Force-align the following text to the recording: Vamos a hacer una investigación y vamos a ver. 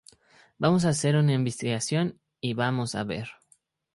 Vamos 0.57 0.83
a 0.85 0.89
hacer 0.89 1.15
una 1.15 1.33
investigación 1.33 2.19
y 2.39 2.55
vamos 2.55 2.95
a 2.95 3.03
ver. 3.03 3.27